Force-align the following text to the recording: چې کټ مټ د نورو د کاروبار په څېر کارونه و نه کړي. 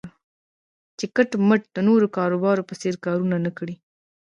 چې 0.97 1.05
کټ 1.15 1.31
مټ 1.47 1.61
د 1.75 1.77
نورو 1.87 2.07
د 2.11 2.13
کاروبار 2.17 2.57
په 2.69 2.73
څېر 2.81 2.95
کارونه 3.05 3.35
و 3.37 3.43
نه 3.45 3.51
کړي. 3.57 3.75